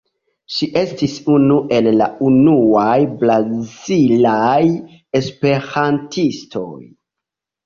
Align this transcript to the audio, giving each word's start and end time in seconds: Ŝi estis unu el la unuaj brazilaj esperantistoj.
Ŝi 0.51 0.67
estis 0.79 1.11
unu 1.33 1.57
el 1.79 1.89
la 1.99 2.07
unuaj 2.29 2.95
brazilaj 3.19 4.63
esperantistoj. 5.21 6.73